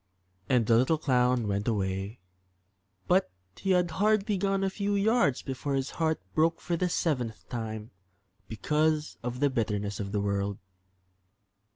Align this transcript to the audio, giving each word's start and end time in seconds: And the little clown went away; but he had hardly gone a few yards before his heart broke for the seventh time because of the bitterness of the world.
And 0.49 0.65
the 0.65 0.77
little 0.77 0.97
clown 0.97 1.47
went 1.47 1.67
away; 1.67 2.21
but 3.07 3.29
he 3.55 3.69
had 3.69 3.91
hardly 3.91 4.35
gone 4.35 4.63
a 4.63 4.69
few 4.71 4.95
yards 4.95 5.43
before 5.43 5.75
his 5.75 5.91
heart 5.91 6.19
broke 6.33 6.59
for 6.59 6.75
the 6.75 6.89
seventh 6.89 7.47
time 7.49 7.91
because 8.47 9.17
of 9.21 9.41
the 9.41 9.51
bitterness 9.51 9.99
of 9.99 10.11
the 10.11 10.19
world. 10.19 10.57